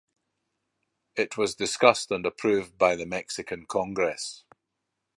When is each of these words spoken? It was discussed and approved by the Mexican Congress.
It 1.15 1.37
was 1.37 1.53
discussed 1.53 2.09
and 2.09 2.25
approved 2.25 2.75
by 2.75 2.95
the 2.95 3.05
Mexican 3.05 3.67
Congress. 3.67 4.45